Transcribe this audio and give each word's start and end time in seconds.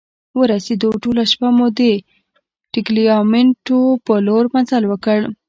ورسیدو، 0.39 0.89
ټوله 1.03 1.23
شپه 1.31 1.47
مو 1.57 1.67
د 1.79 1.81
ټګلیامنتو 2.73 3.79
په 4.05 4.13
لور 4.25 4.43
مزل 4.53 4.83
وکړ. 4.87 5.19